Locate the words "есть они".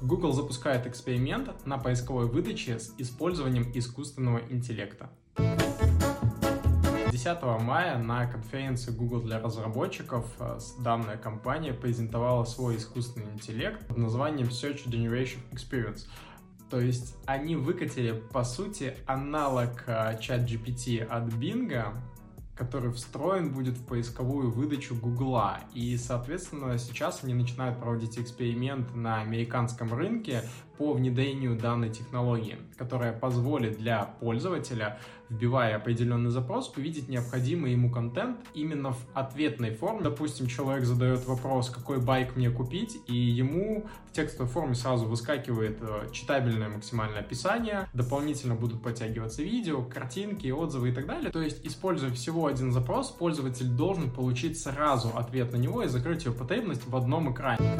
16.80-17.56